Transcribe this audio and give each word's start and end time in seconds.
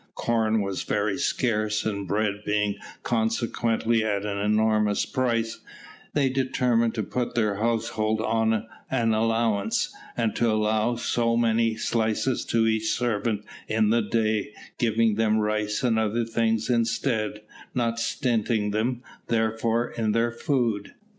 "Corn 0.15 0.61
was 0.61 0.81
very 0.81 1.19
scarce, 1.19 1.85
and 1.85 2.07
bread 2.07 2.41
being 2.43 2.77
consequently 3.03 4.03
at 4.03 4.25
an 4.25 4.39
enormous 4.39 5.05
price, 5.05 5.59
they 6.15 6.27
determined 6.27 6.95
to 6.95 7.03
put 7.03 7.35
their 7.35 7.57
household 7.57 8.19
on 8.19 8.65
an 8.89 9.13
allowance, 9.13 9.93
and 10.17 10.35
to 10.37 10.49
allow 10.49 10.95
so 10.95 11.37
many 11.37 11.75
slices 11.75 12.43
to 12.45 12.65
each 12.65 12.89
servant 12.89 13.45
in 13.67 13.91
the 13.91 14.01
day, 14.01 14.51
giving 14.79 15.17
them 15.17 15.37
rice 15.37 15.83
and 15.83 15.99
other 15.99 16.25
things 16.25 16.67
instead, 16.67 17.41
not 17.75 17.99
stinting 17.99 18.71
them, 18.71 19.03
therefore, 19.27 19.91
in 19.91 20.13
their 20.13 20.31
food. 20.31 20.95